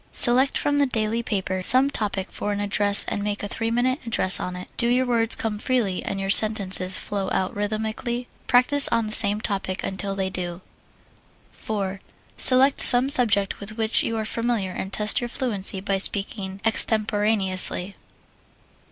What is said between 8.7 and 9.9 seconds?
on the same topic